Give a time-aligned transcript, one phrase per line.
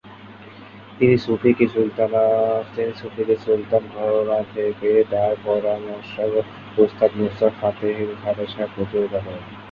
[0.97, 6.31] তিনি সুফি কি সুলতান ঘরানা থেকে তার পরামর্শক
[6.77, 9.43] উস্তাদ নুসরাত ফতেহ আলী খানের সঙ্গে প্রতিযোগিতা করেন।